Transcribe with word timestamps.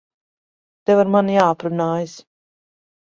Tev 0.89 1.01
ar 1.03 1.11
mani 1.15 1.37
jāaprunājas. 1.37 2.17